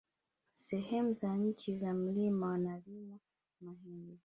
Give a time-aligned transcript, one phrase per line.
[0.53, 3.17] Sehemu za chini ya mlima wanalimwa
[3.61, 4.19] mahindi